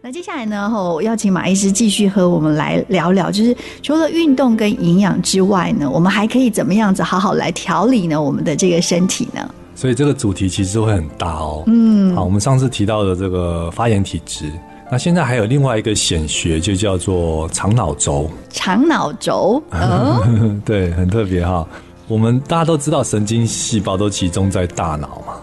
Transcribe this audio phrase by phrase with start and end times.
[0.00, 8.20] 那接下来呢，我邀请马医师继续和我们来聊聊，就是除了运动跟营养之外呢，我们还可以怎么样子好好来调理呢？
[8.20, 9.48] 我们的这个身体呢？
[9.74, 11.62] 所以这个主题其实会很大哦。
[11.66, 14.50] 嗯，好，我们上次提到的这个发炎体质，
[14.90, 18.30] 那现在还有另外一个显学，就叫做肠脑轴。
[18.50, 21.66] 肠脑轴，嗯， 对，很特别哈。
[22.08, 25.34] 我们大家都知道，神经细胞都集中在大脑嘛。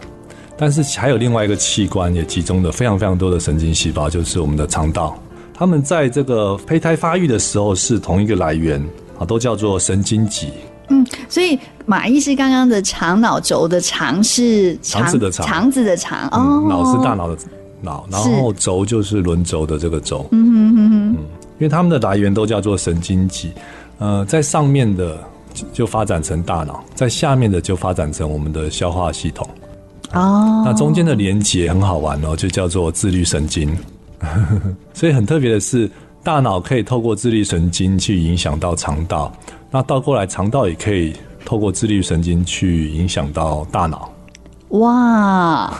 [0.57, 5.17] 但是还有另外一个器官也集中了非常非常多的神经细胞，就是我们的肠道。
[5.53, 8.81] 他们在这个胚胎发育的时候是同一个来源
[9.17, 10.49] 啊，都叫做神经脊。
[10.89, 17.37] 嗯，所以马医师刚刚的肠脑轴的肠是肠子的肠，肠子的肠哦，脑是大脑的
[17.81, 20.27] 脑，然后轴就是轮轴的这个轴。
[20.31, 21.17] 嗯哼哼哼，嗯，
[21.57, 23.51] 因为它们的来源都叫做神经脊。
[23.97, 25.17] 呃，在上面的
[25.71, 29.47] 就发展成大脑，在下面的就发展成我们的消化系统。
[30.13, 33.75] 哦，那中间的连接很好玩哦，就叫做自律神经。
[34.93, 35.89] 所以很特别的是，
[36.23, 39.31] 大脑可以透过自律神经去影响到肠道，
[39.69, 44.09] 那倒过来，肠道也可以透过自律神经去影响到大脑。
[44.69, 45.71] 哇，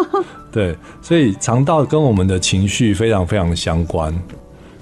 [0.50, 4.14] 对，所以肠道跟我们的情绪非常非常相关。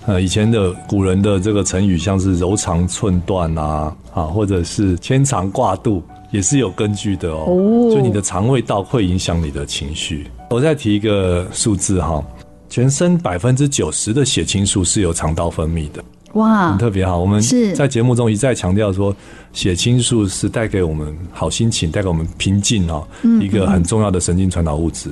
[0.06, 6.02] 呃，以前的古人的这个成语，像是柔肠寸断啊，啊，或者是牵肠挂肚。
[6.30, 10.26] 也是有根据的哦，就你的肠胃道会影响你的情绪。
[10.50, 12.22] 我再提一个数字哈，
[12.68, 16.04] 全身百分之九十的血清素是由肠道分泌的。
[16.34, 17.16] 哇，很特别哈。
[17.16, 17.40] 我们
[17.74, 19.14] 在节目中一再强调说，
[19.54, 23.06] 血清素是带给我们好心情、带给我们平静哦，
[23.40, 25.10] 一个很重要的神经传导物质。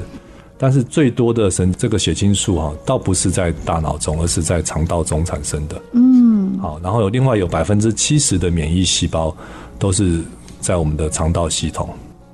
[0.58, 5.80] 但是最多的神这个血清素哈，倒不是在大脑中，而是在肠道中产生的。
[5.92, 9.34] 嗯，好，然后有另外有百分之七十的免疫细胞
[9.78, 10.20] 都是。
[10.60, 11.88] 在我们的肠道系统，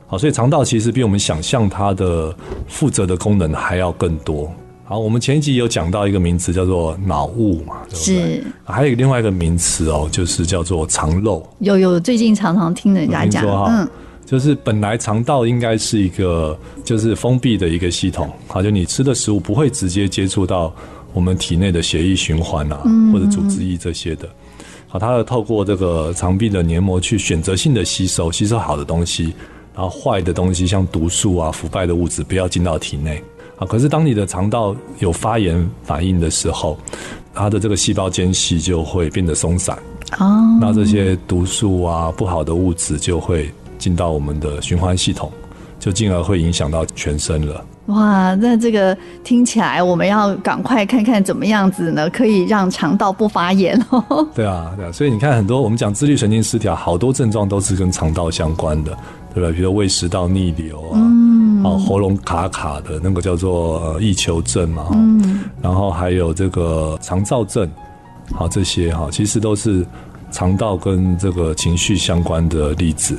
[0.07, 2.35] 好，所以肠道其实比我们想象它的
[2.67, 4.53] 负责的功能还要更多。
[4.85, 8.41] 好，我们前一集有讲到一个名词叫做脑雾嘛，对不对？
[8.41, 11.43] 是，还有另外一个名词哦，就是叫做肠漏。
[11.61, 13.89] 有有，最近常常听人家讲，嗯，
[14.27, 20.75] 就是本来肠道应该是一个就是封闭的一个系统，好，就你吃的食物不会直接接触到
[21.15, 24.29] 我们体内的血液循环啊，或者组织液这些的。
[24.93, 29.33] 好，它要透过这个肠壁的黏膜去选择性的吸收，吸收好的东西，
[29.75, 33.17] 然后坏的东西，像毒素啊、腐败的物质，不要进到体内。
[33.57, 36.77] 啊，可是当你的肠道有发炎反应的时候，
[37.33, 39.75] 它的这个细胞间隙就会变得松散。
[40.19, 45.33] 哦，那这些毒素啊、不好的物质就会进到我们的循环系统，
[45.81, 47.65] 就进而会影响到全身了。
[47.87, 54.27] 哇，那这个听起来，我们要赶快看看怎么样子呢，可以让肠道不发炎哦。
[54.33, 58.97] 对啊，对啊，所以你看，很多我们讲自律神经失调，好多症状都是跟肠道相关的，
[59.35, 59.51] 对吧？
[59.51, 67.69] 比如胃食道逆流啊，嗯，哦，喉咙卡卡的那个叫做呃异球症嘛，嗯，然后还有这个肠燥症，
[68.33, 69.85] 好，这些哈，其实都是
[70.31, 73.19] 肠道跟这个情绪相关的例子。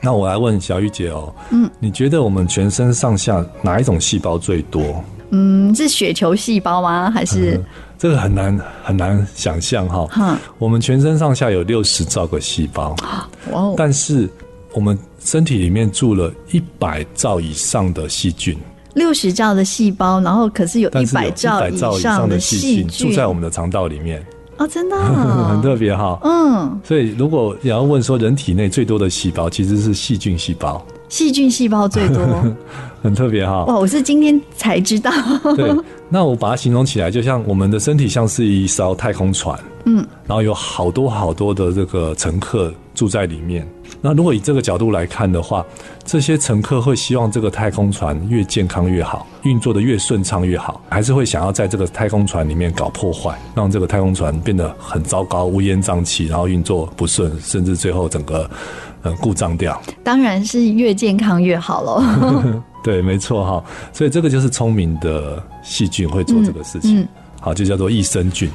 [0.00, 5.04] 那我来问小玉姐哦，嗯，你觉得我们全身上下哪一种细胞最多？
[5.30, 7.10] 嗯，是血球细胞吗？
[7.10, 7.64] 还是、嗯、
[7.98, 10.08] 这个很难很难想象哈。
[10.16, 13.74] 嗯，我们全身上下有六十兆个细胞，哇哦！
[13.76, 14.28] 但是
[14.72, 18.56] 我们身体里面住了一百兆以上的细菌，
[18.94, 24.24] 六十兆的细胞，然后可是有一百兆以上的细菌住在我们的肠道里面。
[24.58, 26.18] 哦，真的、哦、 很特别哈。
[26.22, 30.84] 嗯，所以如果你要问说人体内最多的细胞，其实是细菌细胞。
[31.08, 32.18] 细菌细胞最多，
[33.02, 33.64] 很特别哈。
[33.64, 35.10] 哇，我是今天才知道。
[35.56, 35.74] 对，
[36.10, 43.66] 那我把它形容起来，就像我们的身体像是一艘太空船，嗯，然后有好多好多的这个乘客住在里面。
[44.00, 45.64] 那如果以这个角度来看的话，
[46.04, 58.48] 这些乘客会希望这个太空船越健康越好，运作的越顺畅越好，还是会想要在这个太空船里面搞破坏，让这个太空船变得很糟糕、乌烟瘴气，然后运作不顺，甚至最后整个
[59.02, 59.80] 呃故障掉？
[60.04, 62.62] 当然是越健康越好喽。
[62.84, 63.64] 对，没错哈。
[63.92, 67.00] 所以这个就是聪明的细菌会做这个事情。
[67.00, 67.08] 嗯嗯、
[67.40, 68.48] 好，就叫做益生菌。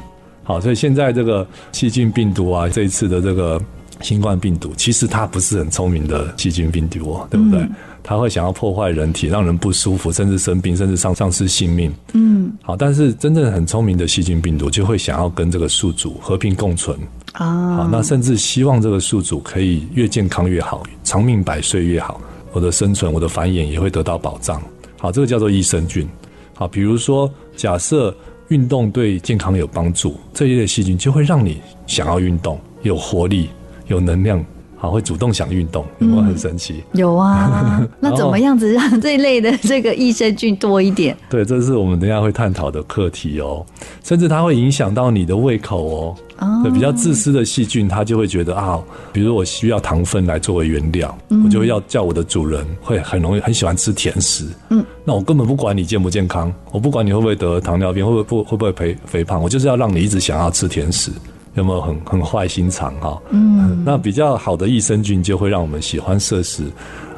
[0.43, 3.61] 好，所以现在这个细菌病毒啊，这一次的这个。
[4.01, 7.59] 新冠病毒其实它不是很聪明的细菌病毒哦，对不对？
[7.61, 11.93] 嗯、它会想要破坏人体，让人不舒服，甚至生病，甚至丧丧失性命。
[12.13, 16.97] 嗯，好，但是真正很聪明的细菌病毒就会想要跟这个宿主和平共存
[17.33, 17.75] 啊。
[17.77, 22.19] 好，那甚至希望这个宿主可以越健康越好，长命百岁越好，
[22.51, 24.61] 我的生存，我的繁衍也会得到保障。
[24.97, 26.07] 好，这个叫做益生菌。
[26.55, 28.15] 好，比如说假设
[28.49, 33.49] 运动对健康有帮助，这一类细菌就会让你想要运动，有活力。
[33.87, 34.43] 有能量，
[34.77, 36.83] 好，会主动想运动，有没有很神奇？
[36.91, 41.15] 嗯、有啊， 那怎么样子让这一类的这个益生菌多一点？
[41.29, 43.65] 对，这是我们等一下会探讨的课题哦。
[44.03, 46.15] 甚至它会影响到你的胃口哦。
[46.61, 48.77] 对，比较自私的细菌，它就会觉得啊，
[49.13, 54.45] 比如我需要糖分来作为原料，嗯、我就会要叫我的主人会很容易很喜欢吃甜食。
[54.69, 61.11] 嗯，那我根本不管你健不健康，我不管你会不会得糖尿病，会不会不会不会肥肥胖，我就是要让你一直想要吃甜食。
[61.55, 63.21] 有没有很很坏心肠哈？
[63.29, 66.63] 嗯， 那比较好的益生菌就会让我们喜欢摄食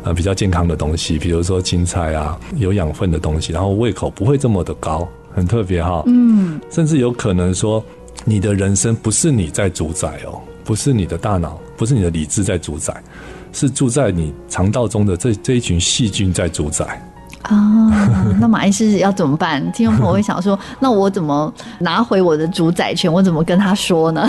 [0.03, 6.03] 呃比较健康的东西，比如说青菜啊，有养分的东西，然后胃口不会这么的高，很特别哈。
[6.07, 7.83] 嗯，甚至有可能说
[8.23, 12.93] 你的人生不是你在主宰哦，不是你的大脑，不是你的理智在主宰，
[13.53, 17.01] 是住在你肠道中的这这一群细菌在主宰。
[17.45, 19.61] 啊，那马医师要怎么办？
[19.71, 23.11] 听众朋友会想说，那我怎么拿回我的主宰权？
[23.11, 24.27] 我怎么跟他说呢？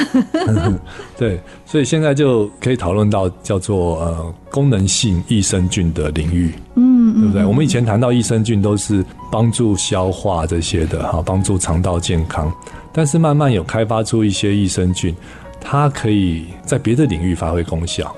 [1.17, 7.45] 对，所以现在就可以讨论到叫做呃功能性益生菌的领域，嗯，对不对？
[7.45, 12.53] 我们以前谈到益生菌都是帮助消化这些的哈，帮助肠道健康，
[12.93, 15.15] 但是慢慢有开发出一些益生菌，
[15.61, 18.15] 它可以在别的领域发挥功效，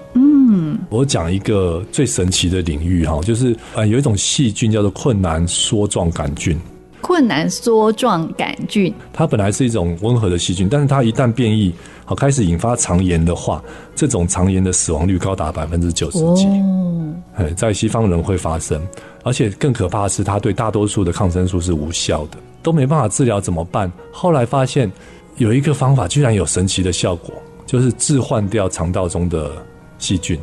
[0.58, 0.72] 嗯。
[0.72, 6.58] 嗯，我讲一个最神奇的领域哈，就是呃有一种细菌叫做困难梭状杆菌。
[7.00, 11.72] 困难梭状杆菌，它本来是一种温和的细菌，但是它一旦变异，
[12.05, 13.62] 好开始引发肠炎的话，
[13.94, 16.44] 这种肠炎的死亡率高达百分之九十几。
[16.46, 17.14] 哦，
[17.56, 18.84] 在西方人会发生，
[19.22, 23.90] 而且更可怕的是，它对大多数的抗生素是无效的，都没办法治疗，怎么办？
[24.12, 24.90] 后来发现
[25.37, 27.32] 有一个方法，居然有神奇的效果，
[27.64, 29.52] 就是置换掉肠道中的。
[29.98, 30.38] 细菌，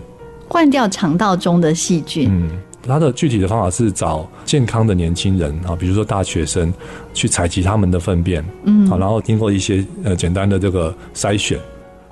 [0.47, 2.29] 换掉肠道中的细菌。
[2.29, 2.51] 嗯，
[2.83, 6.71] 它的具体的方法是找健康的年轻人啊，比如说大学生，
[7.13, 11.59] 去采集他们的粪便，嗯，好，然后经过一些呃简单的这个筛选，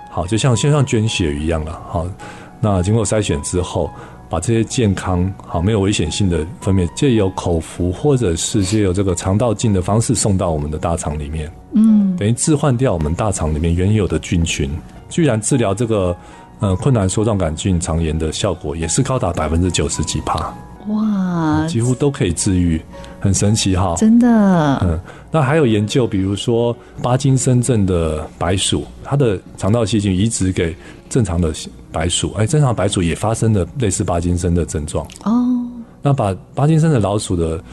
[0.10, 2.08] 好，就像线上捐血一样了，好，
[2.60, 3.92] 那经过筛选之后，
[4.30, 14.72] 把这些健康好没有危险性的粪便，借由口服或者是借由这个肠道镜的方式送到我们的大肠里面，嗯，等于置换掉我们大肠里面原有的菌群，
[15.08, 16.16] 居然治疗这个。
[16.60, 20.54] 呃，困难梭状杆菌肠炎的效果也是高达百分之九十几趴，
[20.88, 22.82] 哇，几乎都可以治愈，
[23.20, 24.28] 很神奇哈，真的。
[24.84, 30.74] 嗯，那还有研究，比如说巴金森症的白鼠，它的肠道细菌移植给
[31.10, 31.54] 正常的
[31.92, 35.46] 白鼠，哎，正常白鼠也发生了类似巴金森的症状哦。
[36.02, 37.64] 那把巴金森的老鼠的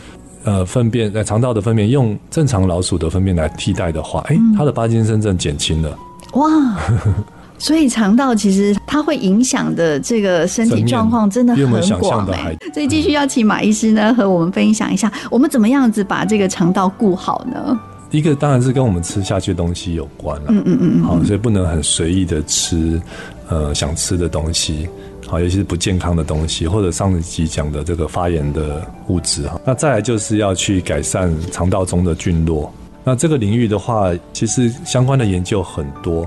[0.44, 5.99] 呃粪便在肠道的粪便用正常老鼠的粪便来替代的话，哎，它的巴金森症减轻了，
[6.33, 6.49] 哇。
[7.61, 17.79] 所以肠道其实它会影响的这个身体状况真的很广哎，所以继续邀请马医师呢和我们分享一下，我们怎么样子把这个肠道顾好呢？
[18.11, 23.01] 一个当然是跟我们吃下去的东西有关了，嗯嗯嗯，好，所以不能很随意的吃，
[23.49, 24.89] 呃，想吃的东西，
[25.29, 29.61] 好，尤其是不健康的东西，或者上一集讲的这个发炎的物质哈。
[29.65, 32.73] 那再来就是要去改善肠道中的菌落，
[33.05, 36.27] 那这个领域的话，其实相关的研究很多。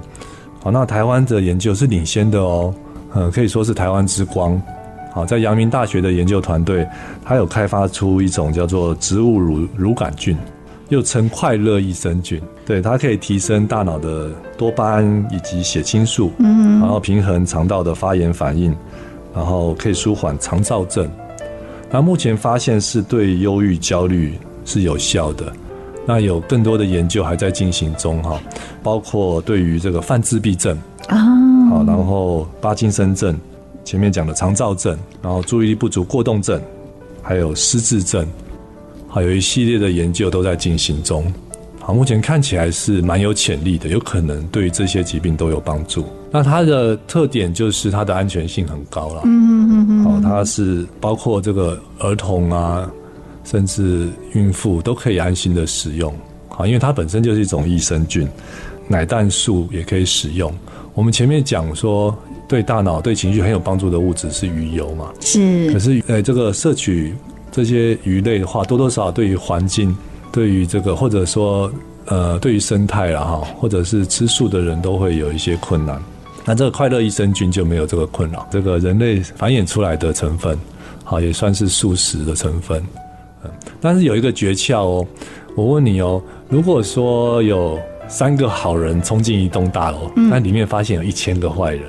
[0.63, 2.73] 好，那台湾的研究是领先的哦，
[3.13, 4.59] 嗯，可以说是台湾之光。
[5.11, 6.87] 好，在阳明大学的研究团队，
[7.21, 10.37] 它有开发出一种叫做植物乳乳杆菌，
[10.87, 12.41] 又称快乐益生菌。
[12.65, 18.73] 对，它可以提升大脑的多巴胺以及血清素，嗯，然后平衡肠道的发炎反应，
[19.35, 21.11] 然后可以舒缓肠燥症。
[21.91, 24.33] 那目前发现是对忧郁、焦虑
[24.63, 25.51] 是有效的。
[26.05, 28.39] 那有更多的研究还在进行中哈，
[28.83, 30.77] 包括对于这个泛自闭症
[31.07, 31.17] 啊，
[31.69, 33.33] 好，然后巴金森症，
[33.85, 36.61] 前面讲的肠躁症，然后注意力不足过动症，
[37.21, 38.27] 还有失智症，
[39.07, 41.25] 还有一系列的研究都在进行中。
[41.79, 46.05] 好，目前看起来是蛮有潜力的，有可能对于这些疾病都有帮助。
[46.31, 52.91] 那它的特点就是它的安全性很高了，嗯嗯嗯，好，它是包括这个儿童啊。
[53.43, 56.13] 甚至孕妇都可以安心的使用，
[56.47, 58.27] 好，因为它本身就是一种益生菌，
[58.87, 60.53] 奶蛋素也可以使用。
[60.93, 62.15] 我们前面讲说，
[62.47, 65.71] 对大脑、对情绪很有帮助的物质是鱼油嘛，是。
[65.73, 67.15] 可是，呃，这个摄取
[67.51, 69.95] 这些鱼类的话，多多少少对于环境、
[70.31, 71.71] 对于这个或者说
[72.05, 76.01] 呃，对于生态啦哈，或者是吃素的人都会有一些困难。
[76.45, 80.57] 那这个快乐益生菌就没有这个困扰，这个人类繁衍出来的成分，
[81.03, 82.83] 好，也算是素食的成分。
[83.83, 85.07] 但是有一个诀窍哦，
[85.55, 91.83] 我问你哦，如果说有三个好人冲进一栋大楼，那、嗯、里面发现有一千个坏人，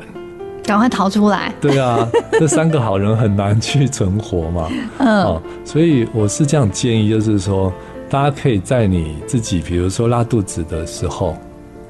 [0.65, 1.55] 赶快逃出来。
[1.61, 4.69] 对啊， 这三个好人很难去存活嘛。
[4.99, 7.73] 嗯、哦，所以我是这样建议，就是说，
[8.11, 11.37] 大家可以在你自己，比如说拉肚子的时候，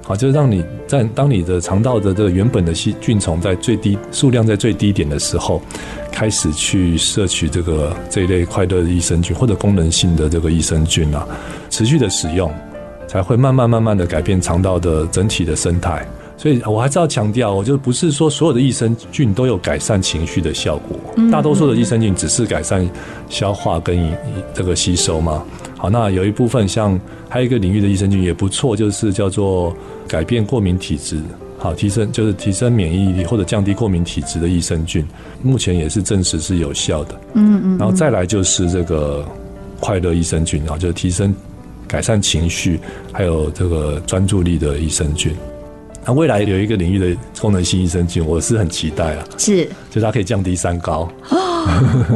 [0.07, 5.63] 好，就是让你在当你的肠道的这个原本的细菌丛在最低数量在最低点的时候，
[6.13, 11.27] 开始去摄取这个这一类快乐的益生菌或者功能性的这个益生菌啊，
[11.71, 12.53] 持续的使用，
[13.09, 16.07] 才会慢慢慢慢的改变肠道的整体的生态。
[16.37, 20.99] 所以我还是要强调，我就不是说所有的益生菌都有改善情绪的效果，
[21.33, 22.87] 大多数的益生菌只是改善
[23.31, 24.13] 消化跟
[24.53, 25.43] 这个吸收嘛。
[25.85, 26.99] 好，那有一部分像
[27.29, 29.77] 还有一个领域的益生菌也不错，就是叫做
[30.09, 31.21] 改变过敏体质，
[31.59, 35.07] 好，提升就是提升免疫力或者降低过敏体质的益生菌，
[35.43, 37.21] 目前也是证实是有效的。
[37.35, 37.77] 嗯嗯。
[37.79, 39.29] 然后再来就是这个
[39.79, 41.35] 快乐益生菌啊，就是提升
[41.87, 42.81] 改善情绪
[43.13, 45.37] 还有这个专注力的益生菌。
[46.07, 51.07] 那未来有一个领域的功能性益生菌，我是很期待啊，是，就是它可以降低三高。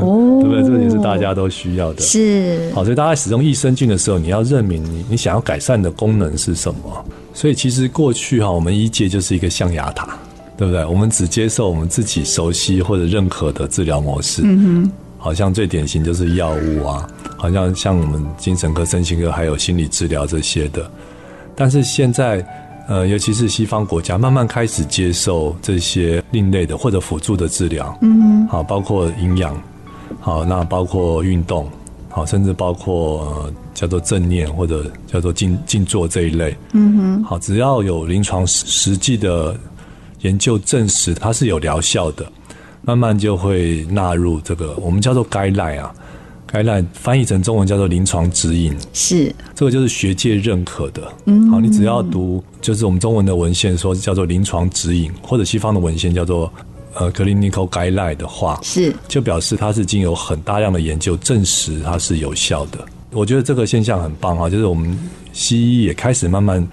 [0.00, 0.62] 哦， 对不对？
[0.62, 2.00] 这个也是大家都需要的。
[2.02, 7.04] 是，好，所以大家使用益生菌的时候，你要认明你你想要改善的功能是什么。
[7.34, 10.18] 所以其实过去哈，我们医界就是一个象牙塔，
[10.56, 10.84] 对不对？
[10.84, 14.42] 我们只接受我们自己熟悉或者认可的治疗模式。
[14.44, 20.90] 嗯哼，好像最典型就是药物啊，好像像我们精神科、身心科还有心理治疗这些的。
[21.54, 22.44] 但是现在，
[22.88, 29.54] 呃，尤其是西方国家，慢慢开始接受这些另类的或者辅助的治疗，嗯，好，包括营养，
[30.20, 31.68] 好，那包括运动，
[32.08, 39.54] 好，甚至包括、呃、叫做正念或者叫做静静坐这一类，嗯哼，好，只要有临床实际的
[40.22, 42.24] 研究证实它是有疗效的，
[42.80, 45.94] 慢慢就会纳入这个我们叫做 guideline 啊。
[46.50, 51.02] Guideline 翻译成中文叫做临床指引，是这个就是学界认可的。
[51.26, 56.50] 嗯，好，你只要读就是我们中文的文献说叫做临床指引，或者西方的文献叫做
[56.94, 62.78] 呃 Clinical Guideline 的话，是就表示它是经有很大量的研究证实它是有效的。
[63.10, 64.98] 我觉得这个现象很棒啊，就是我们
[65.32, 66.66] 西医也开始慢慢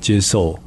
[0.00, 0.58] 接受。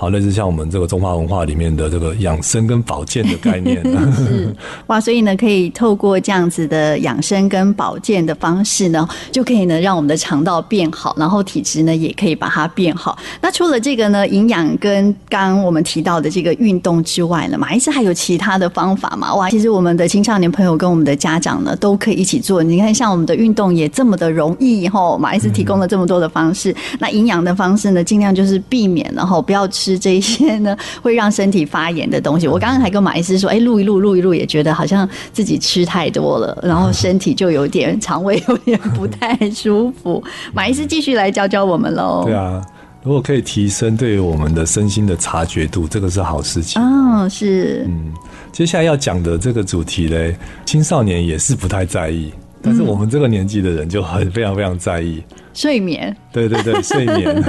[0.00, 3.82] 好，类似像我们这个中华文化里面的这个养生跟保健的概念，
[4.14, 4.54] 是
[4.86, 13.18] 哇，所以呢，可以透过这样子的养生跟保健的方式呢，就可以呢让我们的肠道变好，然后体质呢也可以把它变好。
[13.40, 19.34] 那除了这个呢，营养跟刚刚我们提到的这个运动之外呢，马医师还有其他的方法嘛？
[19.34, 22.62] 哇，其实我们的青少年朋友跟我们的家长呢都可以一起做。
[22.62, 26.70] 你看，像我们的运动也这么的容易吼，马医师提供了这么多的方式。
[26.70, 29.87] 嗯、那营养的方式呢，尽量就是避免，然后不要吃。
[29.92, 32.46] 是这一些呢， 会让身体发炎的东西。
[32.46, 40.22] 我刚刚还跟马医师说，哎，录一录，录一录，也觉得好像自己吃太多了，然后身体就有点肠胃有点 不太舒服。
[40.52, 42.24] 马医师继续来教教我们喽。
[42.24, 42.62] 对啊，
[43.02, 46.82] 如果可以提升对于我们的身心的察觉度，这个是好事情。
[46.82, 47.84] 哦，是。
[47.88, 48.12] 嗯，
[48.52, 55.22] 接下来要讲的这个主题嘞，青少年也是不太在意，但是我们这个年纪的人就很非常非常在意。
[55.58, 57.42] 睡眠，对对对， 睡眠。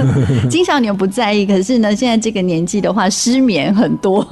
[0.50, 4.26] 青少年不在意，可是呢，现在这个年纪的话，失眠很多。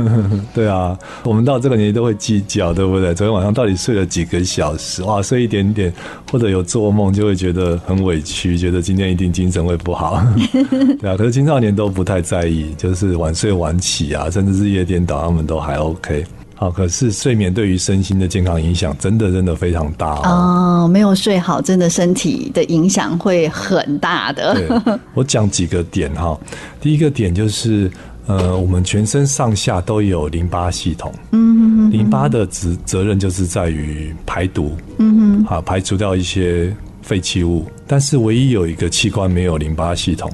[0.52, 3.14] 对啊，我们到这个年纪都会计较，对不对？
[3.14, 5.02] 昨天晚上到底睡了几个小时？
[5.04, 5.90] 哇，睡一点点，
[6.30, 10.22] 或者有做梦，就会觉得很委屈，觉得今天一定精神会不好。
[11.00, 16.26] 对啊，可是青少年都不太在意，就是晚睡晚起啊，甚至是夜颠倒，他们都还 OK。
[16.62, 20.84] 好，可是睡眠对于身心的健康影响真的真的非常大哦。
[20.84, 24.54] 哦，没有睡好，真的身体的影响会很大的。
[24.54, 26.38] 对，我讲几个点哈。
[26.80, 27.90] 第一个点就是，
[28.28, 31.12] 呃，我们全身上下都有淋巴系统。
[31.32, 31.90] 嗯。
[31.90, 34.70] 淋巴的责责任就是在于排毒。
[34.98, 35.44] 嗯哼。
[35.44, 40.30] 好，排除掉一些废弃物，但是唯一有一个器官没有淋巴系统。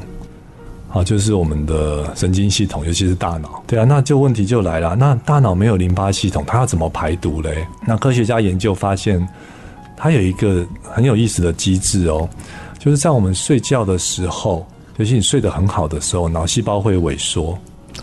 [0.90, 3.62] 好，就是我们的神经系统，尤其是大脑。
[3.66, 4.96] 对啊，那就问题就来了。
[4.96, 7.66] 那大脑没有淋巴系统，它要怎么排毒嘞？
[7.86, 9.28] 那科学家研究发现，
[9.96, 12.26] 它有一个很有意思的机制哦，
[12.78, 14.66] 就是在我们睡觉的时候，
[14.96, 17.56] 尤其你睡得很好的时候，脑细胞会萎缩。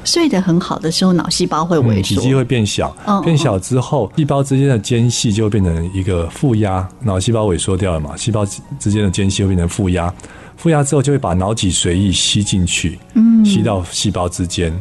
[0.04, 2.96] 睡得很好的时候，脑细胞会萎缩，嗯、体积会变小。
[3.24, 6.88] 变小之后，细胞之间的间隙就会变成一个负压。
[7.00, 8.46] 脑细胞萎缩掉了嘛，细胞
[8.77, 10.13] 之间的间隙会变成负压。
[10.58, 14.74] 负压之后就会把脑脊髓液吸进去，嗯，吸到细胞之间。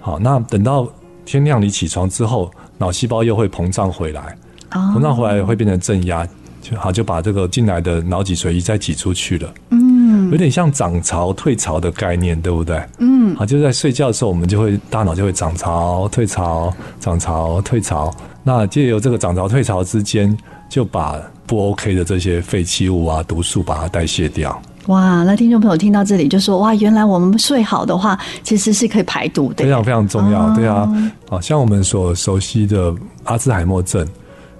[0.00, 0.88] 好，那等到
[1.24, 4.36] 天亮你起床之后，脑细胞又会膨胀回来，
[4.70, 6.26] 膨胀回来会变成正压，
[6.60, 9.54] 就好就把这个进来的脑脊髓液再挤出去了。
[9.70, 12.82] 嗯，有点像涨潮退潮的概念，对不对？
[12.98, 18.12] 嗯，好，就在睡觉的时候，我们就会大脑就会涨潮退潮，涨潮退潮。
[18.44, 20.36] 那借由这个涨潮退潮之间，
[20.68, 24.60] 就把不 OK 的这些废弃物啊、毒素把它代谢掉。
[24.86, 30.52] 哇，那听众朋友听到这里就说：哇，原来我们睡好的话，其实是可以排毒的，非常非常重要。
[30.56, 30.90] 对啊，
[31.28, 32.92] 好像我们所熟悉的
[33.24, 34.06] 阿兹海默症，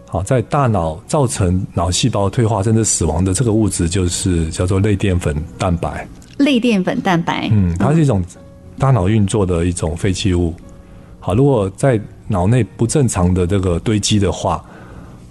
[0.07, 6.07] 好，在大脑造成脑细胞退化甚至死亡的这个物质，就是叫做类淀粉蛋白。
[6.39, 8.23] 类淀粉蛋白，嗯，它是一种
[8.79, 10.55] 大脑运作的一种废弃物。
[11.19, 14.65] 好，如果在脑内不正常的这个堆积的话，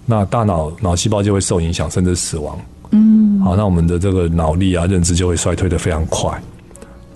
[0.04, 2.58] 那大脑脑细胞就会受影响，甚至死亡。
[2.92, 6.40] 嗯，好，那我们的这个脑力啊、认知就会衰退得非常快。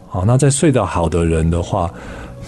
[0.08, 1.90] 好，那在睡得好的人的话，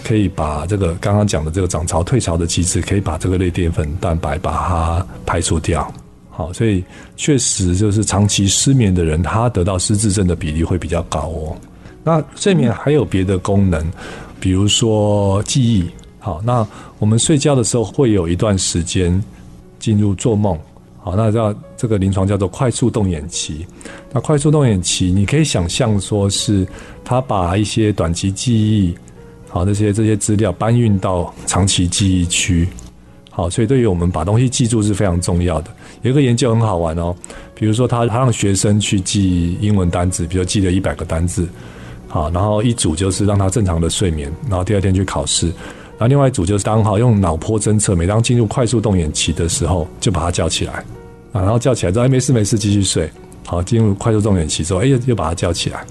[0.03, 5.91] 可以把这个刚刚讲的这个涨潮退潮的机制，可以把这个类淀粉蛋白把它排除掉。
[6.31, 6.83] 好，所以
[7.15, 11.55] 确实就是长期失眠的人，他得到失智症的比例会比较高哦。
[12.03, 13.85] 那睡眠还有别的功能，
[14.39, 15.87] 比如说记忆。
[16.17, 16.65] 好，那
[16.97, 19.23] 我们睡觉的时候会有一段时间
[19.77, 20.57] 进入做梦。
[21.09, 23.65] 好，那叫这个临床叫做快速动眼期。
[24.13, 26.67] 那快速动眼期，你可以想象说是
[27.03, 28.93] 他把一些短期记忆，
[29.47, 32.67] 好，这些这些资料搬运到长期记忆区。
[33.31, 35.71] 好，所以对于我们把东西记住是非常重要的。
[36.03, 37.15] 有一个研究很好玩哦，
[37.55, 41.49] 比如说他他让学生去记英文单字，比如记了一百个单字，
[42.07, 50.83] 好，然后一组就是让他正常的睡眠，然后第二天去考试，然后另外一组就是刚好用脑波侦测，每当进入快速动眼期的时候就把他叫起来，
[51.31, 53.09] 啊，然后叫起来之后，哎，没事没事，继续睡，
[53.45, 55.85] 好，进入快速动眼期之后，哎，又又把他叫起来，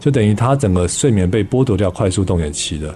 [0.00, 2.88] 就等于他整个睡眠被剥夺掉快速动眼期的，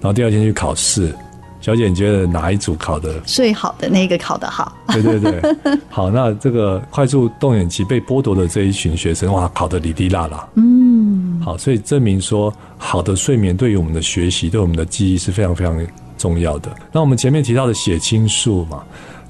[0.00, 1.14] 然后第二天去考试。
[1.60, 4.76] 小姐，你觉得哪一组考的最好的那个考得好？
[4.88, 5.40] 对对对，
[5.88, 10.48] 好，那这个快速动眼期被剥夺的这一群学生，哇，考得哩哩啦啦。
[10.56, 15.80] 嗯，好，所以证明说，好的睡眠对于我们的学习、对我们的记忆是非常非常
[16.18, 16.68] 重要的。
[16.90, 18.82] 那我们前面提到的血清素嘛，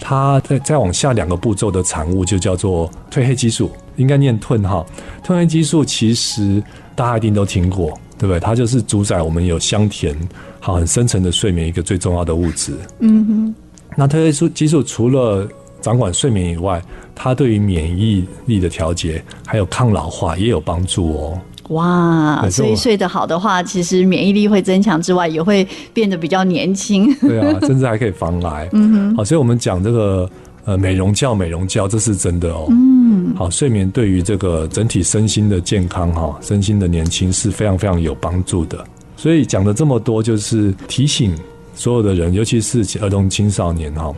[0.05, 4.85] 它在再往下两个步骤的产物就叫做褪黑激素，应该念褪哈。
[5.25, 6.61] 褪黑激素其实
[6.97, 8.41] 大家一定都听过，对不对？
[8.41, 10.17] 它就是主宰我们有香甜。
[10.59, 12.77] 好，很深层的睡眠一个最重要的物质。
[12.99, 13.55] 嗯哼，
[13.97, 15.49] 那褪黑素激素除了
[15.81, 16.83] 掌管睡眠以外，
[17.15, 21.41] 它对于免疫力的调节还有抗老化也有帮助哦。
[21.73, 27.13] 哇，所以睡得好的话，其实免疫力会增强之外，也会变得比较年轻。
[27.17, 28.69] 对啊， 甚至还可以防癌。
[28.73, 30.29] 嗯哼，好，所以我们讲这个
[30.65, 32.67] 呃美容觉，美容觉这是真的哦。
[32.71, 38.85] 嗯，好，睡眠对于这个整体身心的健康哈，身心的年轻是非常非常有帮助的。
[39.17, 41.35] 所以讲了这么多，就是提醒
[41.75, 44.13] 所有的人，尤其是儿童青少年哈，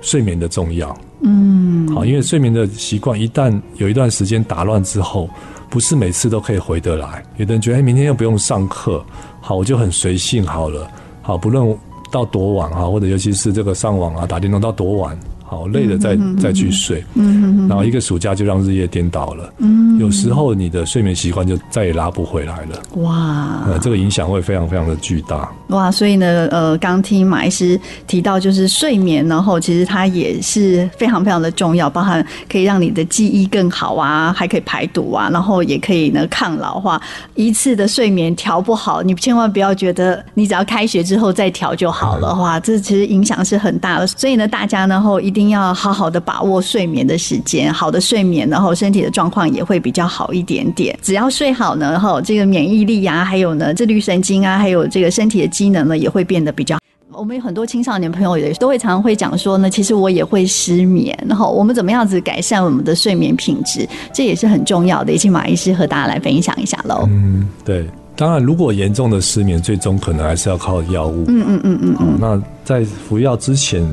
[0.00, 0.96] 睡眠的重要。
[1.22, 5.28] 嗯，好，因为睡眠的习惯一旦有一段时间打乱之后，
[5.74, 7.20] 不是每次都可以回得来。
[7.36, 9.04] 有的人觉得，哎，明天又不用上课，
[9.40, 10.88] 好，我就很随性好了。
[11.20, 11.76] 好，不论
[12.12, 15.18] 到多晚哈，或者尤其是这个上网啊、打电动到多晚。
[15.56, 37.00] 好累了再，再再去睡，嗯，然后一个暑假就让日夜颠倒了，嗯，有时候你的睡眠习惯就再也拉不回来了，哇，呃，这个影响会非常非常的巨大，哇，所以呢，呃，刚听马医师提到，就是睡眠，然后其实它也是非常非常的重要，包含可以让你的记忆更好啊，还可以排毒啊，然后也可以呢抗老化。
[37.36, 44.06] 一次的睡眠调不好，你千万不要觉得你只要开学之后再调就好了，哇，这其实影响是很大的。
[44.08, 45.43] 所以呢，大家然后一定。
[45.44, 50.98] 一定要好好的把握睡眠的时间，好的睡眠，然后身体的状况也会比较好一点点。
[51.02, 56.78] 只要睡好呢，哈，这个免疫力啊，还有呢，自律神经啊，还有这个身体的机能呢，也会变得比较。
[57.12, 65.12] 我们有很多青少年朋友也都会常常会讲说呢，其实我也会失眠，然后我们怎么样子改善我们的睡眠品质，这也是很重要的。
[65.12, 67.04] 也请马医师和大家来分享一下喽。
[67.10, 67.86] 嗯，对。
[68.16, 71.24] 当然，如果严重的失眠，最终可能还是要靠药物。
[71.26, 71.94] 嗯嗯嗯嗯。
[71.96, 73.84] 好，那在服药之前，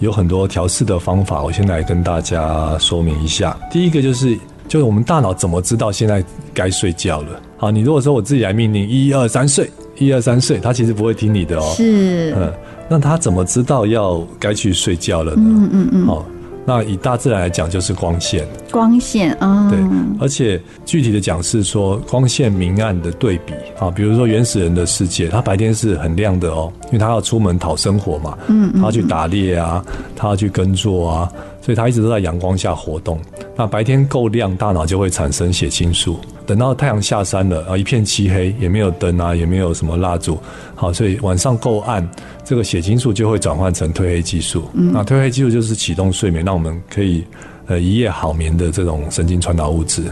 [0.00, 3.56] 有很多调试的方法，我先来跟大家说明一下。
[3.70, 4.36] 第一个就是，
[4.66, 7.40] 就是我们大脑怎么知道现在该睡觉了？
[7.56, 11.72] 好，你如果说我自己来命令一二三睡，一二三睡，他其实不会听你的哦。
[11.76, 12.34] 是。
[12.36, 12.52] 嗯，
[12.88, 15.42] 那他怎么知道要该去睡觉了呢？
[15.44, 16.06] 嗯嗯嗯。
[16.06, 16.26] 好。
[16.68, 18.46] 那以大自然来讲，就是光线。
[18.70, 19.78] 光线啊，对，
[20.20, 29.82] 而且具体的讲是说光线明暗的对比啊，比如说原始人的世界，他白天是很亮的哦，因为他要出门讨生活嘛，嗯，他要去打猎啊，
[30.14, 33.18] 他要去耕作啊，所以他一直都在阳光下活动。
[33.56, 36.20] 那白天够亮，大脑就会产生血清素。
[36.48, 40.38] 等到太阳下山了啊，一片漆黑，也没有灯啊，也没有什么蜡烛，
[40.74, 42.08] 好，所以晚上够暗，
[42.42, 44.64] 这个血清素就会转换成褪黑激素。
[44.72, 47.22] 嗯，那褪黑激素就是启动睡眠，让我们可以
[47.66, 50.04] 呃一夜好眠的这种神经传导物质。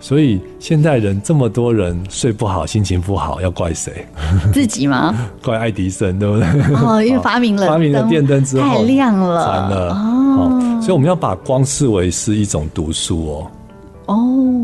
[0.00, 4.04] 所以现代人这么多人睡不好，心情不好，要怪谁？
[4.52, 5.14] 自己吗？
[5.40, 6.46] 怪爱迪生，对不对？
[6.84, 10.80] 哦，因为 发明了发明了电灯之后太亮了，惨了哦。
[10.82, 13.50] 所以我们要把光视为是一种毒素哦。
[14.06, 14.16] 哦，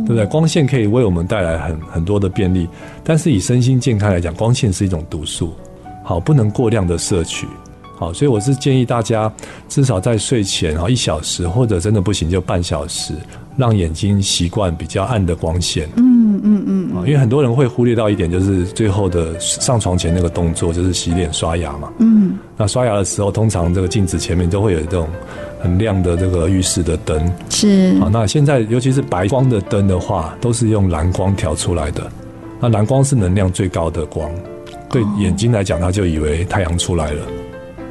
[0.07, 0.27] 对不对？
[0.27, 2.69] 光线可以为我们带来很很多的便利，
[3.05, 5.53] 但是以身心健康来讲，光线是一种毒素，
[6.05, 7.47] 好，不能过量的摄取，
[7.97, 9.33] 好，所以我是建议大家
[9.69, 13.15] 至少在睡前啊一小时，或者真的不行就半小时，
[13.57, 15.89] 让眼睛习惯比较暗的光线。
[15.97, 16.12] 嗯
[16.43, 21.93] 嗯嗯，啊，因为很多人会忽略到一点，就是最后的上床前那个动作，就是洗脸刷牙嘛。
[21.99, 25.09] 嗯，那刷牙的时候，通常这个镜子前面都会有这种
[25.61, 27.33] 很亮的这个浴室的灯。
[27.49, 27.97] 是。
[28.01, 32.11] 啊，那现在尤其是白光的灯的话，都是用蓝光调出来的。
[32.61, 34.31] 那蓝光是能量最高的光，
[34.91, 37.23] 对眼睛来讲，它就以为太阳出来了。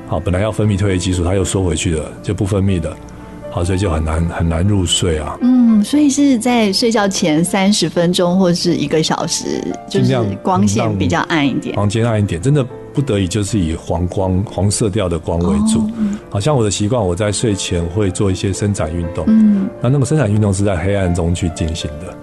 [0.07, 2.93] 好，本来要分泌褪黑激素，它又缩回去了，就不分泌的。
[3.51, 5.37] 好，所以就很难很难入睡啊。
[5.41, 15.79] 嗯，所以是在睡觉前三十分钟或是一个小时，就是光线比较暗一点，房间暗一点，真的不得已就是以黄光、黄色调的光为主。
[15.79, 15.91] 哦、
[16.29, 19.25] 好像我的习惯，我在睡前会做一些伸展运动。
[19.27, 22.15] 嗯，那那个伸展运动是在黑暗中去进行的。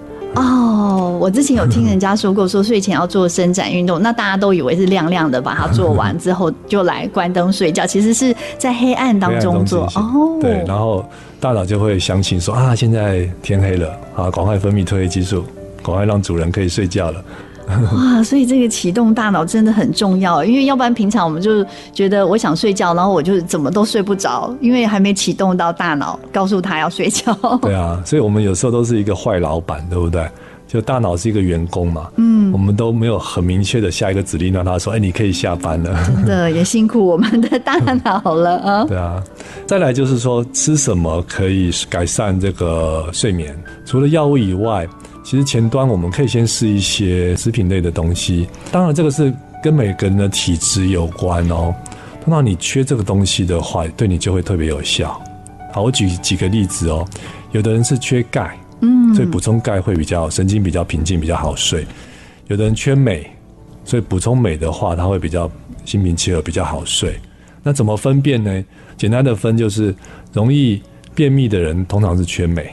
[0.79, 9.87] 哦，我之前有听人家说过，说睡前要做伸展运动，那大家都以为是亮亮的，把它做完之后就来关灯睡觉，其实是在黑暗当中做。
[9.97, 11.05] 哦，对，然后
[11.41, 15.43] 大脑就会想起说啊，现在天黑了，啊，赶快分泌褪黑激素，
[15.83, 17.25] 赶快让主人可以睡觉了。
[17.69, 21.63] 哇，所以这个启动大脑真的很重要，因为要不然平常我们就
[21.93, 27.35] 觉得我想睡觉，然后我就怎么都睡不着，因为还没启动到大脑告诉他要睡觉。
[27.61, 30.27] 对啊，所以我们有时候都是一个坏老板，对不对？
[30.69, 35.99] 就大脑是一个员工嘛，嗯，我们都没有很明确的下一个指令让他说，哎，你可以下班了。
[36.07, 38.85] 真的也辛苦我们的大脑了 啊。
[38.85, 39.21] 对啊，
[39.67, 43.59] 再来就是说吃什么可以改善这个睡眠？
[43.85, 44.87] 除了药物以外。
[45.25, 49.31] 其实前端我们可以先试一些食品类的东西，当然这个是
[49.63, 51.75] 跟每个人的体质有关哦。
[52.25, 55.21] 通常你缺这个东西的话，对你就会特别有效。
[55.71, 57.07] 好，我举几个例子哦。
[57.53, 58.59] 有的人是缺钙，
[59.15, 61.87] 所以补充钙会比较神经比较平静，比较好睡。
[62.47, 63.27] 有的人缺镁，
[63.85, 65.51] 所以补充镁的话，他会比较
[65.85, 67.19] 心平气和，比较好睡。
[67.63, 68.65] 那怎么分辨呢？
[68.97, 69.95] 简单的分就是，
[70.33, 70.81] 容易
[71.15, 72.71] 便秘的人通常是缺镁。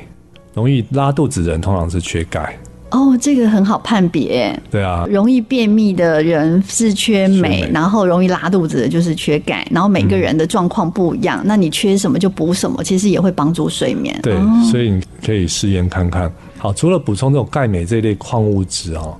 [0.53, 2.57] 容易拉肚子的人通常是缺钙
[2.95, 4.57] 哦，这个很好判别。
[4.71, 14.17] 对啊，容易便秘的人是缺镁，然后容易拉肚子的就是缺钙，然后每个人的状况不一样，嗯，那你缺什么就补什么，其实也会帮助睡眠。
[14.23, 16.31] 对，哦，所以你可以试验看看。
[16.57, 19.15] 好，除了补充这种钙镁这一类矿物质哦，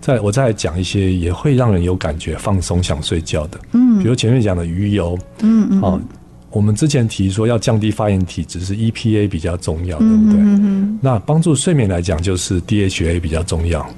[0.00, 6.00] 再我再讲一些也会让人有感觉放松想睡觉的，嗯，比如前面讲的鱼油，嗯嗯，好。
[6.58, 10.40] 我们之前提说要降低发炎体质是 EPA 比较重要，对不对？
[10.40, 13.88] 嗯、那帮助睡眠来讲就是 DHA 比较重要。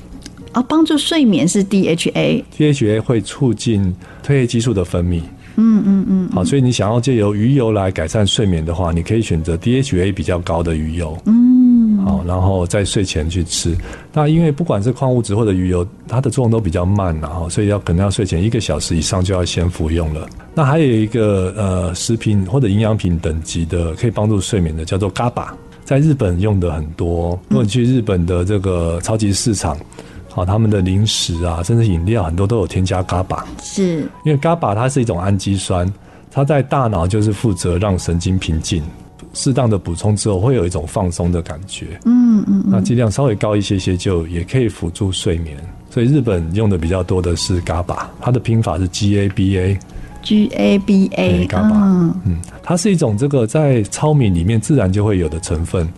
[0.52, 2.44] 啊，帮助睡眠是 DHA。
[2.54, 3.82] DHA 会促进
[4.22, 5.22] 褪黑激素的分泌。
[5.56, 6.28] 嗯嗯嗯。
[6.34, 11.16] 好，所以你想要借由鱼油来改善睡眠的话，你可以选择 DHA 比较高的鱼油。
[11.24, 11.49] 嗯。
[12.30, 13.76] 好，然后在睡前去吃。
[14.12, 20.28] 那因为不管是矿物质或者鱼油，它的作用都比较慢，然后所以要可能要睡前一个小时以上就要先服用了。
[20.54, 25.48] 那还有一个呃食品或者营养品等级的可以帮助睡眠的，叫做 GABA，
[25.84, 27.38] 在日本用的很多。
[27.48, 29.76] 如果你去日本的这个超级市场，
[30.28, 35.92] 好，他们的零食啊，甚至饮料很多都有添加 GABA，是因为 GABA 它是一种氨基酸，
[36.30, 38.82] 它在大脑就是负责让神经平静。
[39.32, 42.00] 适当的补充之后，会有一种放松的感觉。
[42.04, 45.56] 嗯嗯，那剂量稍微高一些些，就也可以辅助睡眠。
[45.90, 49.78] 所以日本用的比较多的是 GABA，它的拼法是 G A B A。
[50.22, 51.46] G A B A。
[51.46, 52.12] GABA。
[52.24, 55.88] 嗯，它是一种这个在糙米里面自然就会有的成分。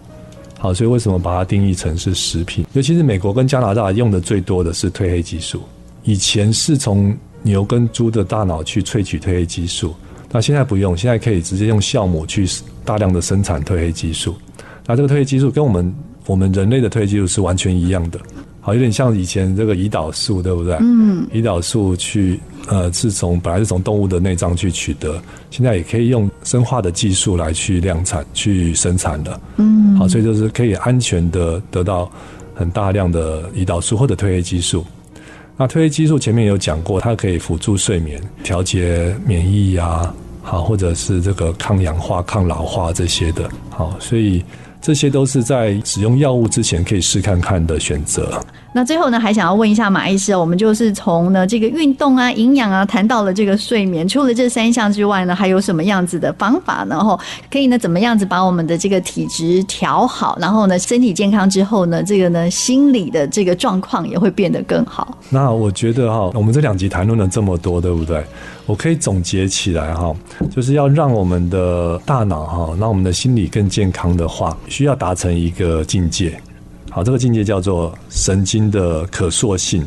[0.59, 2.65] 好，所以为什么把它定义成是食品？
[2.73, 5.63] 尤其是美国跟加拿大用的最多的是褪黑激素。
[6.05, 9.95] 以前是从牛跟猪的大脑去萃取褪黑激素。
[10.33, 12.49] 那现在不用，现在可以直接用酵母去
[12.85, 14.35] 大量的生产褪黑激素。
[14.87, 15.95] 那这个褪黑激素跟我们
[16.27, 18.19] 我们人类的褪黑激素是完全一样的，
[18.61, 20.75] 好，有点像以前这个胰岛素，对不对？
[20.81, 21.27] 嗯。
[21.33, 29.41] 胰岛素去呃是从本来是从动物的内脏去取得，现在也可以用生化的技术来去量产去生产的。
[29.59, 29.97] 嗯。
[29.99, 32.11] 好，所以就是可以安全的得到
[32.55, 34.85] 很大量的胰岛素或者褪黑激素。
[35.57, 40.13] 那褪黑激素前面有讲过，它可以辅助睡眠、调节免疫呀，
[40.43, 44.43] 好，或者是这个抗氧化、抗老化这些的，好，所以
[44.81, 48.43] 这些都是在使用药物之前可以试看看的选择。
[48.75, 56.85] 那最后呢，还想要问一下马医师，我们就是从呢这个运动啊、营养啊，谈到了这个睡眠，除了这三项之外呢，还有什么样子的方法？
[56.89, 57.19] 然后
[57.51, 65.19] 可以呢怎么样子把我们的这个体质调好，然后呢身体健康之后呢，这个呢心理的这个状况也会变得更好。
[65.29, 68.25] 那我觉得哈，我们这两集谈论了这么多，对不对？
[68.65, 70.15] 我可以总结起来哈，
[70.51, 76.41] 就是要让我们的大脑哈，让我们的心理更健康的话，需要达成一个境界。
[76.95, 79.83] 好，这个境界叫做神经的可塑性。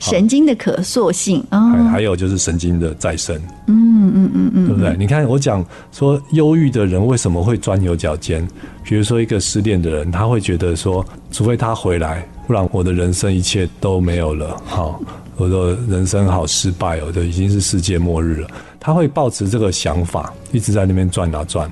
[0.00, 3.36] 神经的可塑性啊，还、哦、还有就是神经的再生。
[3.68, 4.96] 嗯嗯嗯嗯，对不对？
[4.96, 8.46] 你看我讲说，忧郁的人为什么会钻牛角尖？
[8.82, 14.60] 比如说一个失恋的人，他会觉得说，除非他回来，不然我的人生一切都没有了。
[14.64, 15.00] 好，
[15.36, 18.48] 我的人生好失败哦，这已经是世界末日了。
[18.80, 21.70] 他会抱持这个想法，一直在那边转啊转，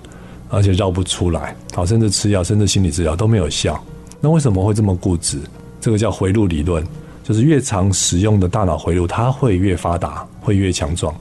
[0.48, 1.56] 而且绕不出来。
[1.74, 3.82] 好，甚至吃药，甚至心理治疗都没有效。
[4.20, 5.38] 那为什么会这么固执？
[5.80, 6.84] 这个叫回路理论，
[7.22, 11.14] 就是越常使用的大脑回路，它会越发达，会越强壮。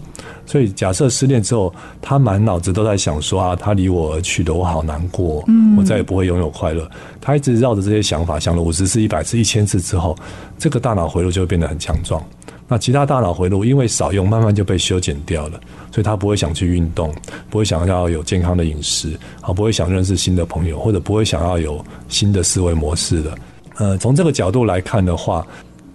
[0.47, 5.43] 所以，假设失恋之后，他满脑子都在想说啊，他离我而去的，我好难过，
[5.75, 6.87] 我再也不会拥有快乐。
[7.19, 10.15] 他一直绕着这些想法想了五十次、一百次、一千次之后，
[10.57, 12.23] 这个大脑回路就会变得很强壮。
[12.67, 15.59] 那其他大脑回路因为少用，慢慢就被修剪掉了，
[15.91, 17.13] 所以他不会想去运动，
[17.49, 23.37] 不会想要有健康的饮食，啊，不会想认识新的朋友，或者不会想要有新的思维模式的。
[23.77, 25.45] 呃，从这个角度来看的话。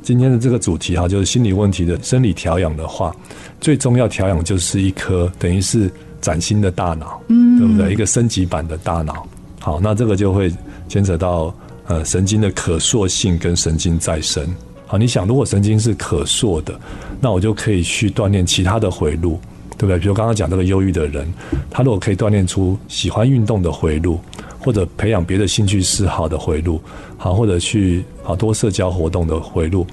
[0.02, 3.14] 今天的这个主题哈，就是心理问题的生理调养的话，
[3.61, 7.92] 最重要调养就是一颗等于是崭新的大脑，嗯，对不对？
[7.92, 9.28] 一个升级版的大脑。
[9.61, 10.50] 好，那这个就会
[10.88, 11.54] 牵扯到
[11.87, 14.42] 呃神经的可塑性跟神经再生。
[14.90, 16.74] 好，你想，如果神经是可塑的，
[17.20, 19.38] 那我就可以去锻炼其他的回路，
[19.79, 20.00] 对不对？
[20.00, 21.33] 比如刚刚讲这个忧郁的人，
[21.70, 24.18] 他如果可以锻炼出喜欢运动的回路。
[24.62, 26.79] 或者培养别的兴趣嗜好的回路，
[27.16, 29.87] 好，或者去好多社交活动的回路，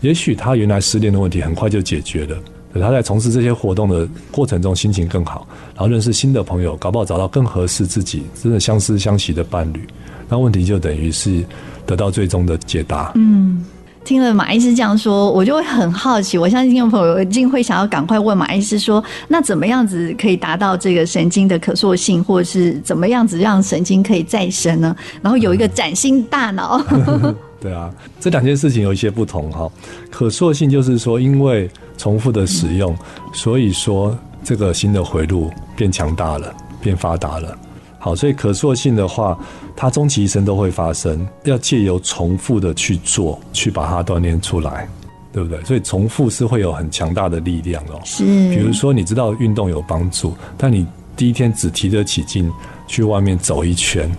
[0.00, 2.34] 也许他原来失恋的问题很快就解决了。
[2.80, 9.86] 他在从事这些活动的过程中，心情更好，然后认识新的朋友，搞不好找到更合适自己、真的相思相惜的伴侣，
[10.26, 11.44] 那问题就等于是
[11.84, 13.12] 得到最终的解答。
[13.16, 13.62] 嗯。
[14.04, 16.36] 听了马医师这样说，我就会很好奇。
[16.36, 24.94] 我相信听众朋友一定会想要赶快问马医师说：那怎么样子可以达到这个神经的可塑性，或者是怎么样子让神经可以再生呢？
[25.22, 26.84] 然后有一个崭新大脑。
[27.58, 27.90] 对啊，
[28.20, 29.66] 这两件事情有一些不同哈。
[30.10, 32.94] 可塑性就是说，因为重复的使用，
[33.32, 37.56] 所以说这个新的回路变强大了，变发达了。
[38.04, 39.34] 好，所以可塑性的话，
[39.74, 44.86] 它终其一生都会发生，要借由重复的去做，去把它锻炼出来，
[45.32, 45.64] 对不对？
[45.64, 47.98] 所以重复是会有很强大的力量哦。
[48.04, 50.86] 是，比如说你知道运动有帮助，但你
[51.16, 52.52] 第一天只提得起劲
[52.86, 54.14] 去外面走一圈，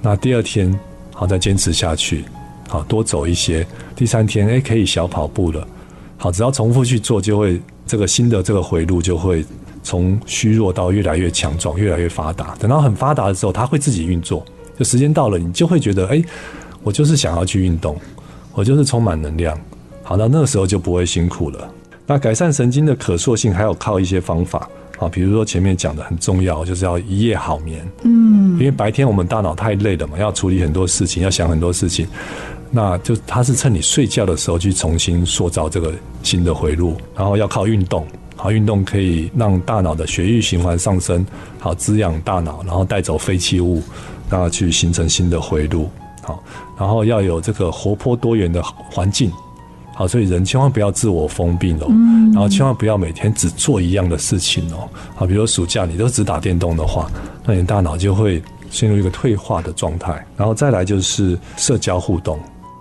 [0.00, 0.74] 那第二天
[1.12, 2.24] 好再坚持下去，
[2.66, 5.68] 好多走一些，第三天诶可以小跑步了，
[6.16, 9.44] 好，只要重复去做，就会这个新的这个回路就会。
[9.88, 12.54] 从虚弱到越来越强壮，越来越发达。
[12.58, 14.44] 等到很发达的时候，它会自己运作。
[14.78, 16.22] 就时间到了，你就会觉得，哎，
[16.82, 17.96] 我就是想要去运动，
[18.52, 19.58] 我就是充满能量。
[20.02, 21.72] 好，那那个时候就不会辛苦了。
[22.06, 27.82] 那改善神经的可塑性，还有靠一些方法啊，比如说前面讲的很重要，就是要一夜好眠。
[28.02, 32.06] 嗯，因为白天我们大脑太累了嘛，要处理很多事情，要想很多事情，
[32.70, 38.06] 那就它是趁你睡觉的时候去重新塑造这个新的回路，然后要靠运动。
[38.40, 41.26] 好，运动可以让大脑的血液循环上升，
[41.58, 43.82] 好滋养大脑，然后带走废弃物，
[44.30, 45.90] 让它去形成新的回路。
[46.22, 46.40] 好，
[46.78, 49.32] 然后要有这个活泼多元的环境。
[49.92, 51.88] 好，所以人千万不要自我封闭哦，
[52.32, 54.88] 然后千万不要每天只做一样的事情哦。
[55.16, 57.10] 好，比如暑假你都只打电动的话，
[57.44, 60.24] 那你大脑就会陷入一个退化的状态。
[60.36, 62.38] 然后再来就是社交互动。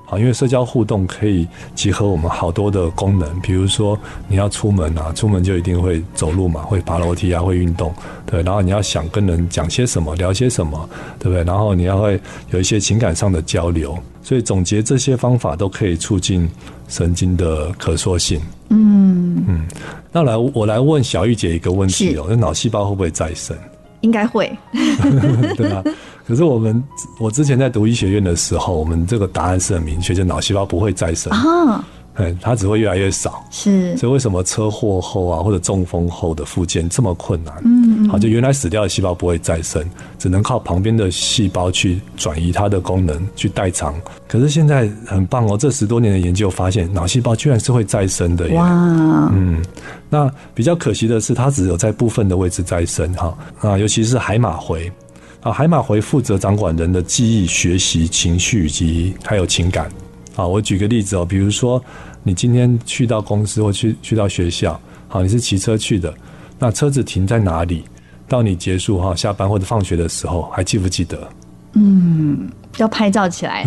[0.10, 7.94] 好，因为社交互动可以集合我们好多的功能，比如说你要出门啊，出门就一定会走路嘛，会爬楼梯啊，会运动，
[8.26, 8.42] 对。
[8.42, 10.90] 然后你要想跟人讲些什么，聊些什么，
[11.20, 11.44] 对不对？
[11.44, 12.18] 然后你要会
[12.52, 16.50] 有一些情感上的交流，所以总结这些方法都可以促进
[16.88, 18.40] 神经的可塑性。
[18.70, 19.68] 嗯嗯。
[20.10, 23.58] 那来我来问小玉姐一个问题哦，那脑细胞会不会再生？
[24.02, 24.52] 应该会，
[25.58, 25.84] 对吧？
[26.26, 26.84] 可是我们，
[27.20, 31.32] 我之前在读医学院的时候，我们这个答案是很明确，就脑细胞不会再生。
[31.32, 31.88] 啊，
[32.42, 33.44] 它只会越来越少。
[33.52, 37.54] 是，所以为什么车祸后啊，或者中风后的复健这么困难？
[37.64, 39.84] 嗯，好，就原来死掉的细胞不会再生，
[40.18, 43.94] 只能靠旁边的细胞去转移它的功能，去代偿。
[44.28, 48.48] 可是现在很棒哦，这十多年的研究发现，脑细胞居然是会再生的。
[48.50, 49.64] 哇，嗯，
[50.10, 54.92] 那比较可惜的是，它只有在部分的位置再生哈啊，尤其是海马回。
[55.42, 59.88] 啊，海马回负责掌管人的记忆、学习、情绪以及还有情感。
[60.38, 61.84] 啊，我举个例子哦，比如说
[62.24, 66.14] 你今天去到公司或去去到学校，好，你是骑车去的，
[66.58, 67.84] 那车子停在哪里？
[68.30, 71.28] 到你结束哈下班或者放学的时候，还记不记得？
[71.74, 72.48] 嗯，
[72.78, 73.66] 要拍照起来。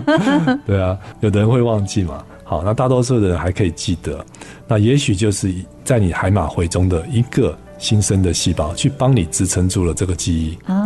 [0.64, 2.22] 对啊，有的人会忘记嘛。
[2.44, 4.24] 好，那大多数的人还可以记得。
[4.68, 7.56] 那也许就是在你海马回中的一个。
[7.78, 10.76] 新生的细胞去帮你支撑住了这个记忆哦，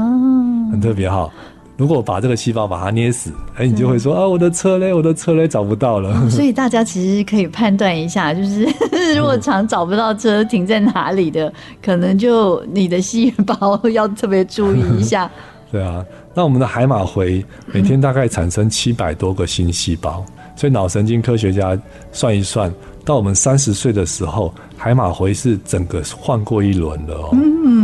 [0.72, 1.30] 很特别哈。
[1.76, 6.28] 如果把这个细胞把它捏死，哎，你就会说啊，我的车嘞，我的车嘞，找不到了。
[6.30, 8.66] 所以 大家其实可以判断一下，就是
[9.14, 15.30] 如果常找不到车停在哪里的，可能就你的细胞要特别注意一下。
[15.70, 20.24] 对啊，那我们的海马回每天大概产生七百多个新细胞。
[20.54, 21.78] 所以脑神经科学家
[22.12, 22.72] 算一算，
[23.04, 27.28] 到我们三十岁的时候，海马回是整个换过一轮了哦。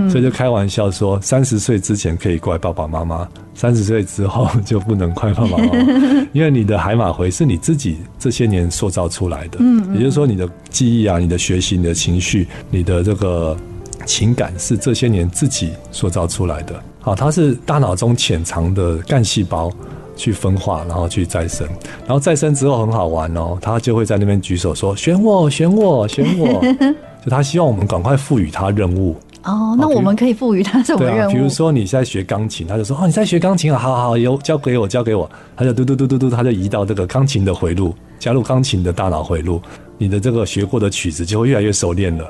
[0.06, 5.78] 嗯，所以就开玩笑说，三十岁之前可以怪爸爸妈妈，三十岁之后就不能怪爸爸妈妈，
[6.32, 9.58] 因为你的海马回是你自己这些年塑造出来的。
[9.60, 13.56] 嗯，也就是说，你的记忆啊，你的学习，你的情绪，你的这个
[14.06, 16.74] 情感，是这些年自己塑造出来的。
[17.00, 19.72] 好，它是大脑中潜藏的干细胞。
[20.14, 21.66] 去分化，然后去再生，
[22.06, 26.62] 然后再生之后很好玩哦，他就会在那边举手说：“选我，选我，选我。
[27.24, 29.16] ”就他希望我们赶快赋予他任务。
[29.44, 31.16] 哦，那我们可以赋予他什么任务？
[31.16, 39.60] 对啊，比如说你在学钢琴，他就说：“哦，你在学钢琴啊，好好，有交给我，交给我。”他就嘟嘟嘟嘟嘟，他就移到这个钢琴的回路，加入钢琴的大脑回路，
[39.98, 42.24] 你的这个学过的曲子就会越来越熟练了。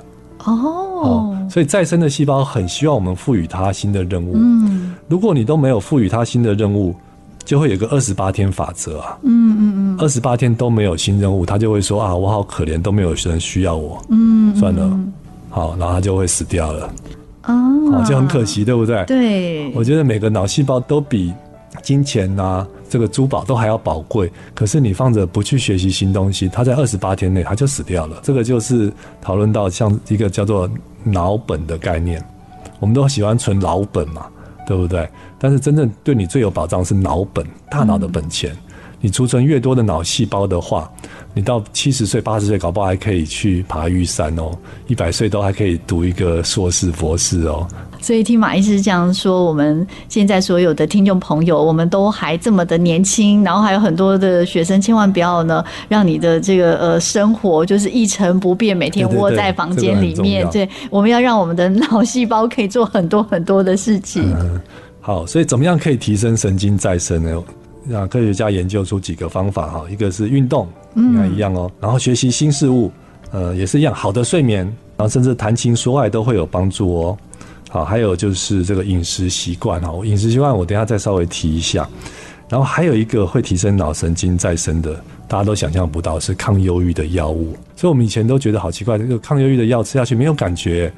[0.44, 4.32] 哦，哦，所以再生的细胞很希望我们赋予它新的任务。
[4.34, 6.94] 嗯，如果你都没有赋予它新的任务。
[7.44, 14.88] 就会有个二十八天法则啊，嗯嗯嗯，二十八天都没有新任务，他就会说啊，我好可怜，都没有人需要我，嗯，算了，
[15.52, 16.92] 好，然后他就会死掉了，
[17.44, 19.04] 哦，就很可惜，对不对？
[19.04, 21.32] 对，我觉得每个脑细胞都比
[21.82, 28.18] 金钱啊，这个珠宝都还要宝贵，可是你放着不去学习新东西，它在二十八天内它就死掉了。
[28.22, 30.68] 这个就是讨论到像一个叫做
[31.04, 32.20] 脑本的概念，
[32.80, 34.26] 我们都喜欢存老本嘛。
[34.64, 35.06] 对不对？
[35.40, 38.52] 但是真正对你最有保障是脑本，大脑的本钱。
[38.52, 40.88] 嗯、你储存越多的脑细胞的话，
[41.34, 44.50] 你到七十岁、八十岁，搞不好还可以去爬玉山哦。
[44.86, 47.66] 一百岁都还可以读一个硕士、博士哦。
[48.00, 60.44] 所以听马医师这样说，我们现在所有的听众朋友，我们都还这么的年轻，然后还有很多的学生，千万不要呢，让你的这个呃生活就是一成不变，每天窝在房间里面。
[60.50, 64.34] 对，对，对，我们要让我们的脑细胞可以做很多很多的事情。
[64.38, 64.60] 嗯，
[65.00, 67.42] 好，所以怎么样可以提升神经再生呢？
[67.88, 72.90] 让科学家研究出几个方法哈，一个是运动，应该一样哦，然后学习新事物，
[73.30, 74.64] 呃，也是一样，好的睡眠，
[74.96, 77.18] 然后甚至谈情说爱都会有帮助哦。
[77.70, 81.88] 好，还有就是这个饮食习惯哈，饮食习惯我等一下再稍微提一下。
[82.48, 87.56] 然后还有一个会提升脑神经再生的，大家都想象不到是抗忧郁的药物。
[87.74, 90.92] 所以我们以前都觉得好奇怪，这个抗忧郁的药吃下去没有感觉，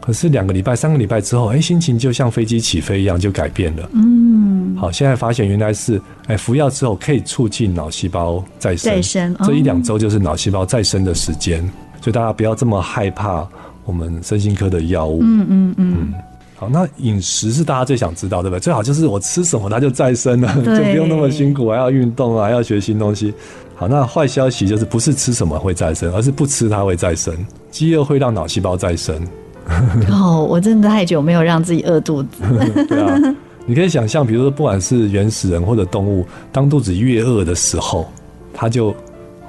[0.00, 3.88] 可是两个礼拜、三个礼拜之后，哎，心情就像飞机起飞一样就改变了。
[3.94, 4.25] 嗯，
[4.76, 11.60] 好，现在发现原来是哎服药之后可以促进脑细胞再生，再生这一两周就是脑细胞再生的时间，
[12.00, 13.46] 所以大家不要这么害怕。
[13.84, 16.14] 我们身心科的药物，嗯嗯嗯，
[16.56, 18.58] 好，那饮食是大家最想知道，对不对？
[18.58, 23.32] 最好就是我吃什么它就再生了， 就不用那么辛苦，还要运动啊，还要学新东西。
[23.76, 27.32] 好，那坏消息就是不是吃什么会再生，而是不吃它会再生。
[27.70, 29.16] 饥饿会让脑细胞再生。
[30.10, 32.42] 哦，我真的太久没有让自己饿肚子。
[32.88, 38.08] 对啊，你可以想象，比如说，不管是原始人或者动物，当肚子越饿的时候，
[38.54, 38.96] 它就。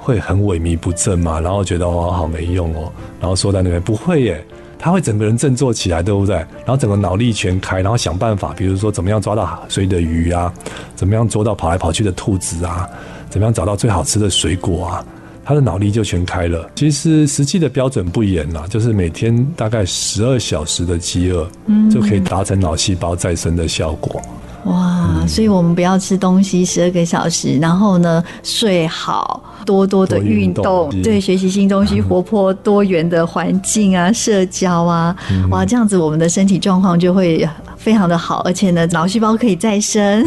[0.00, 4.42] 会很萎靡不振嘛，然后觉得哦好没用哦，然后缩在那边不会耶，
[4.78, 6.36] 他会整个人振作起来，对不对？
[6.36, 10.50] 然后整个脑力全开，然后想办法，比如说怎么样抓到水的鱼啊，
[10.94, 12.88] 怎么样捉到跑来跑去的兔子啊，
[13.28, 15.04] 怎么样找到最好吃的水果啊，
[15.48, 16.68] 他的脑力就全开了。
[16.74, 24.20] 其实实际的标准不严啦，就是每天大概十二小时的饥饿，嗯，就可以达成脑细胞再生的效果。
[24.64, 35.16] 哇，所以我们不要吃东西十二个小时，然后呢睡好，多多的运动，动对，学习新东西，活泼多元的环境啊，社交啊，
[35.48, 40.26] 哇，这样子我们的身体状况就会非常的好，而且呢，脑细胞可以再生，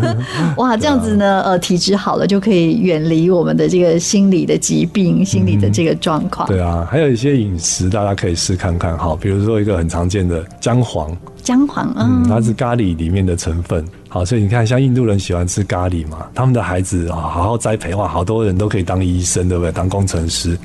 [0.58, 6.46] 哇，这样子呢，呃，体质好了就可以远离我们的这个心理的疾病，心理的这个状况。
[6.46, 11.10] 对啊，还有一些饮食大家可以试看看，好，比如说一个很常见的姜黄。
[11.42, 13.84] 姜黄，嗯，它是咖喱里面的成分。
[14.08, 19.72] 好，所以你看，像印度人喜欢吃咖喱嘛，他们的孩子啊，好好栽培哇，好多人都可以当医生，对不对？
[19.72, 20.56] 当工程师。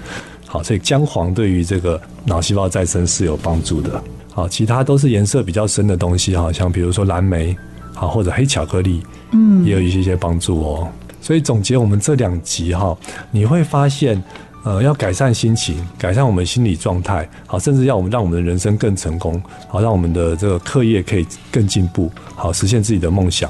[0.45, 3.89] 好，所以姜黄对于这个脑细胞再生是有帮助的。
[4.35, 7.57] 好，其他都是颜色比较深的东西，好像比如说蓝莓，
[7.95, 10.87] 好，或者黑巧克力，嗯，也有一些些帮助哦。
[11.21, 12.95] 所以总结我们这两集哈，
[13.31, 14.21] 你会发现。
[14.65, 23.47] 呃，要改善心情，改善我们心理状态，好，甚至要我们让我们的人生更成功，好，让我们的这个课业可以更进步，好，实现自己的梦想。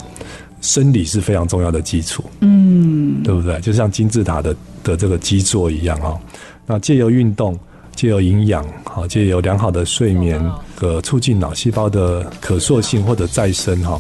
[0.60, 3.57] 生理是非常重要的基础，嗯，对不对？
[3.62, 4.53] 就像金字塔的
[4.84, 6.20] 的这个基座一样啊。
[6.66, 7.57] 那借由运动，
[7.96, 10.39] 借由营养，好，借由良好的睡眠
[10.82, 14.00] 呃促进脑细胞的可塑性或者再生哈，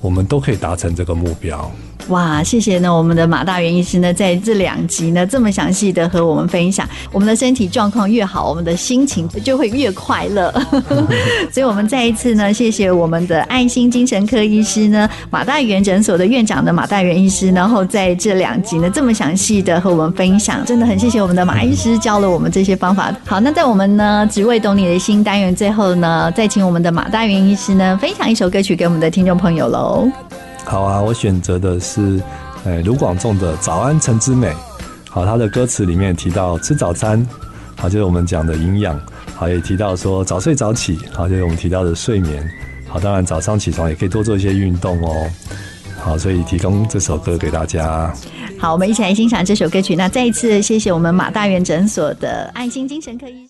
[0.00, 1.70] 我们都可以达成这个目标。
[2.10, 10.52] 哇，谢谢呢，我们的马大元医师呢，在这两集呢这么详细的和我们分享，我们的身体状况越好，我们的心情就会越快乐。
[11.52, 23.14] 所以，我们再一次呢，谢谢我们的爱心精神科医师呢，马大元诊所的院长的马大元医师，然后在这两集呢这么详细的和我们分享，真的很谢谢我们的马医师教了我们这些方法。
[23.24, 30.10] 好，那在我们呢只为懂你的心单元最后呢，再请我们的马大元医师呢分享一首歌曲给我们的听众朋友喽。
[30.70, 32.22] 好啊，我选择的是，
[32.64, 34.46] 诶，卢广仲的《早安晨之美》。
[35.08, 37.26] 好，他的歌词里面提到吃早餐，
[37.76, 38.96] 好，就是我们讲的营养。
[39.34, 42.48] 好，也提到说早睡早起，好，就是我们提到的睡眠。
[42.86, 45.28] 好，当然早上起床也可以多做一些运动哦。
[45.98, 48.14] 好，所以提供这首歌给大家。
[48.56, 49.96] 好，我们一起来欣赏这首歌曲。
[49.96, 53.44] 那再一次谢谢我们马大元诊所的爱心精神科医。